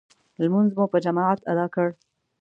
لمونځ 0.41 0.69
مو 0.77 0.85
په 0.91 0.97
جماعت 1.05 1.39
ادا 1.51 1.65
کړ. 1.75 1.87